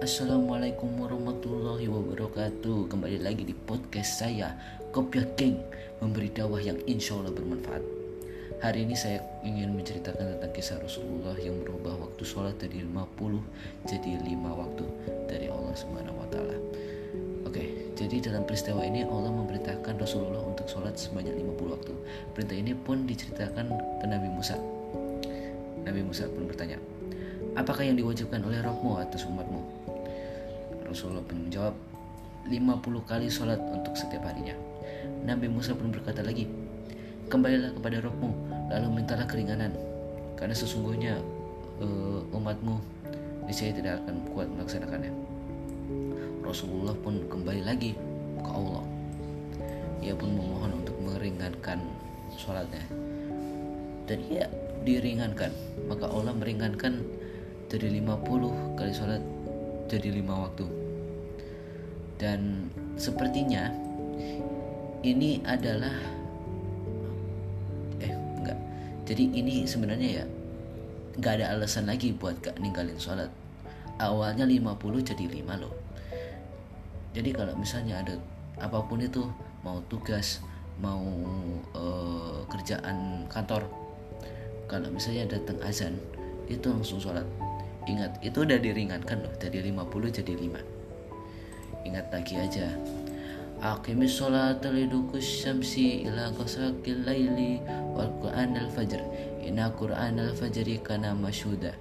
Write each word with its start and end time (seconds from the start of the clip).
Assalamualaikum 0.00 0.96
warahmatullahi 0.96 1.84
wabarakatuh 1.84 2.88
Kembali 2.88 3.20
lagi 3.20 3.44
di 3.44 3.52
podcast 3.52 4.24
saya 4.24 4.56
Kopiah 4.96 5.28
King 5.36 5.60
Memberi 6.00 6.32
dakwah 6.32 6.56
yang 6.56 6.80
insya 6.88 7.20
Allah 7.20 7.36
bermanfaat 7.36 7.84
Hari 8.64 8.88
ini 8.88 8.96
saya 8.96 9.20
ingin 9.44 9.76
menceritakan 9.76 10.40
tentang 10.40 10.56
kisah 10.56 10.80
Rasulullah 10.80 11.36
Yang 11.36 11.68
merubah 11.68 12.00
waktu 12.00 12.22
sholat 12.24 12.56
dari 12.56 12.80
50 12.80 13.44
jadi 13.92 14.24
5 14.24 14.40
waktu 14.40 14.84
Dari 15.28 15.52
Allah 15.52 15.74
Subhanahu 15.76 16.16
Wa 16.16 16.28
Taala. 16.32 16.56
Oke, 17.44 17.92
jadi 17.92 18.24
dalam 18.24 18.48
peristiwa 18.48 18.80
ini 18.80 19.04
Allah 19.04 19.28
memerintahkan 19.36 20.00
Rasulullah 20.00 20.40
untuk 20.48 20.64
sholat 20.64 20.96
sebanyak 20.96 21.36
50 21.36 21.76
waktu 21.76 21.92
Perintah 22.32 22.56
ini 22.56 22.72
pun 22.72 23.04
diceritakan 23.04 23.68
ke 24.00 24.06
Nabi 24.08 24.32
Musa 24.32 24.56
Nabi 25.84 26.00
Musa 26.00 26.24
pun 26.32 26.48
bertanya 26.48 26.80
Apakah 27.58 27.82
yang 27.82 27.98
diwajibkan 27.98 28.40
oleh 28.46 28.62
rohmu 28.62 28.96
atas 29.02 29.26
umatmu? 29.26 29.79
Rasulullah 30.90 31.22
pun 31.22 31.46
menjawab 31.46 31.74
50 32.50 33.06
kali 33.06 33.30
sholat 33.30 33.62
untuk 33.70 33.94
setiap 33.94 34.26
harinya. 34.26 34.58
Nabi 35.22 35.46
Musa 35.46 35.70
pun 35.70 35.94
berkata 35.94 36.18
lagi, 36.26 36.50
kembalilah 37.30 37.70
kepada 37.78 38.02
rohmu, 38.02 38.34
lalu 38.66 38.98
mintalah 38.98 39.22
keringanan, 39.30 39.70
karena 40.34 40.50
sesungguhnya 40.50 41.22
uh, 41.78 42.26
umatmu 42.34 42.82
niscaya 43.46 43.70
tidak 43.70 44.02
akan 44.02 44.18
kuat 44.34 44.50
melaksanakannya. 44.50 45.14
Rasulullah 46.42 46.96
pun 46.98 47.22
kembali 47.30 47.62
lagi 47.62 47.94
ke 48.42 48.50
Allah. 48.50 48.82
Ia 50.02 50.16
pun 50.18 50.34
memohon 50.34 50.80
untuk 50.82 50.96
meringankan 51.06 51.78
sholatnya. 52.34 52.82
Dan 54.10 54.18
ia 54.26 54.50
diringankan, 54.82 55.54
maka 55.86 56.10
Allah 56.10 56.34
meringankan 56.34 57.04
dari 57.70 58.02
50 58.02 58.74
kali 58.74 58.90
sholat 58.90 59.22
jadi 59.86 60.22
lima 60.22 60.46
waktu 60.46 60.79
dan 62.20 62.68
sepertinya 63.00 63.72
ini 65.00 65.40
adalah 65.48 65.96
eh 68.04 68.12
enggak. 68.12 68.60
Jadi 69.08 69.24
ini 69.32 69.64
sebenarnya 69.64 70.08
ya 70.20 70.24
nggak 71.16 71.40
ada 71.40 71.56
alasan 71.56 71.88
lagi 71.88 72.12
buat 72.12 72.36
gak 72.44 72.60
ninggalin 72.60 73.00
sholat. 73.00 73.32
Awalnya 73.96 74.44
50 74.44 75.00
jadi 75.00 75.24
5 75.24 75.60
loh. 75.64 75.72
Jadi 77.16 77.30
kalau 77.32 77.56
misalnya 77.56 78.04
ada 78.04 78.14
apa 78.60 78.84
pun 78.84 79.00
itu 79.00 79.24
mau 79.64 79.80
tugas 79.88 80.44
mau 80.80 81.00
uh, 81.76 82.44
kerjaan 82.48 83.28
kantor 83.28 83.68
kalau 84.68 84.88
misalnya 84.92 85.36
datang 85.36 85.56
azan 85.64 85.96
itu 86.52 86.68
langsung 86.68 87.00
sholat. 87.00 87.24
Ingat 87.88 88.20
itu 88.20 88.44
udah 88.44 88.60
diringankan 88.60 89.24
loh 89.24 89.32
dari 89.40 89.64
50 89.64 90.20
jadi 90.20 90.36
5 90.36 90.79
Ingat 91.84 92.12
lagi 92.12 92.34
aja. 92.36 92.68
Aqimis 93.60 94.16
sholat 94.16 94.64
lidukus 94.64 95.44
syamsi 95.44 96.08
ila 96.08 96.32
qasaqil 96.32 97.04
laili 97.04 97.60
wal 97.92 98.08
Qur'an 98.24 98.56
al-fajr. 98.56 99.04
Inna 99.44 99.68
Qur'an 99.76 100.16
al-fajri 100.16 100.80
kana 100.80 101.12
masyuda. 101.12 101.76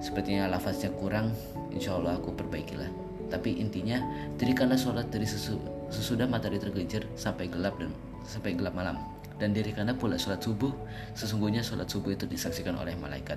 Sepertinya 0.00 0.48
lafaznya 0.48 0.88
kurang, 0.96 1.36
insya 1.68 2.00
Allah 2.00 2.16
aku 2.16 2.32
perbaikilah. 2.32 2.88
Tapi 3.28 3.60
intinya, 3.60 4.00
dirikanlah 4.40 4.80
sholat 4.80 5.12
dari 5.12 5.28
sesu, 5.28 5.60
sesudah 5.92 6.24
matahari 6.24 6.56
tergelincir 6.56 7.04
sampai 7.12 7.52
gelap 7.52 7.76
dan 7.76 7.92
sampai 8.24 8.56
gelap 8.56 8.72
malam. 8.72 8.96
Dan 9.36 9.52
dirikanlah 9.52 10.00
pula 10.00 10.16
sholat 10.16 10.40
subuh, 10.40 10.72
sesungguhnya 11.12 11.60
sholat 11.60 11.92
subuh 11.92 12.16
itu 12.16 12.24
disaksikan 12.24 12.72
oleh 12.80 12.96
malaikat. 12.96 13.36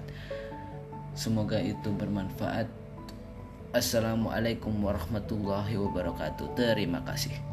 Semoga 1.12 1.60
itu 1.60 1.92
bermanfaat 1.92 2.72
Assalamualaikum 3.72 4.84
warahmatullahi 4.84 5.80
wabarakatuh. 5.80 6.60
Terima 6.60 7.00
kasih. 7.08 7.51